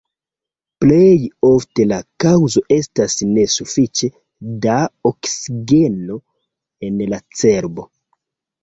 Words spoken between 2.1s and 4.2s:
kaŭzo estas ne sufiĉe